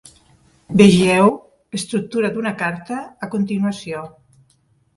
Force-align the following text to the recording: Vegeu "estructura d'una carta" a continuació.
Vegeu 0.79 1.29
"estructura 1.81 2.33
d'una 2.37 2.55
carta" 2.63 2.99
a 3.29 3.33
continuació. 3.37 4.05